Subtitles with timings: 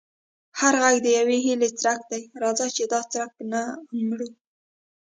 [0.59, 3.61] هر غږ د یوې هیلې څرک دی، راځه چې دا څرک نه
[4.07, 4.35] مړوو.